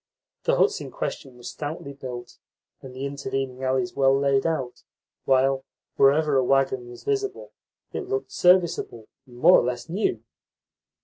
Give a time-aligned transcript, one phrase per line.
[0.45, 2.39] The huts in question were stoutly built
[2.81, 4.81] and the intervening alleys well laid out;
[5.25, 5.63] while,
[5.95, 7.51] wherever a waggon was visible,
[7.93, 10.23] it looked serviceable and more or less new.